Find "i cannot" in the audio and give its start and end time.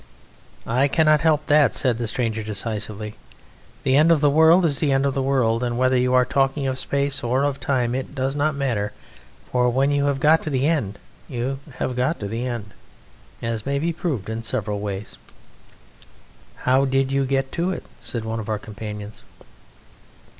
0.65-1.21